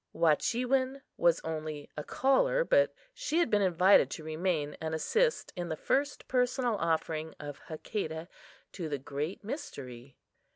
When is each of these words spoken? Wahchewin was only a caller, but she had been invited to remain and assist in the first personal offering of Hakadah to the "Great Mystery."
Wahchewin 0.15 1.03
was 1.15 1.39
only 1.43 1.87
a 1.95 2.03
caller, 2.03 2.63
but 2.63 2.91
she 3.13 3.37
had 3.37 3.51
been 3.51 3.61
invited 3.61 4.09
to 4.09 4.23
remain 4.23 4.75
and 4.81 4.95
assist 4.95 5.53
in 5.55 5.69
the 5.69 5.75
first 5.75 6.27
personal 6.27 6.75
offering 6.77 7.35
of 7.39 7.59
Hakadah 7.69 8.27
to 8.71 8.89
the 8.89 8.97
"Great 8.97 9.43
Mystery." 9.43 10.17